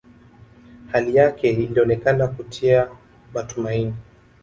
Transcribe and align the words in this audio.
Hali 0.91 1.15
yake 1.15 1.49
ilionekana 1.49 2.27
kutia 2.27 2.89
matumaini 3.33 3.93